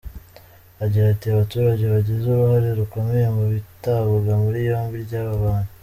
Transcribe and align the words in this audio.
Agira 0.83 1.05
ati 1.13 1.25
:”Abaturage 1.29 1.83
bagize 1.93 2.23
uruhare 2.29 2.69
rukomeye 2.79 3.25
mu 3.35 3.43
itabwa 3.61 4.31
muri 4.43 4.59
yombi 4.69 4.97
ry’aba 5.07 5.33
bantu. 5.45 5.71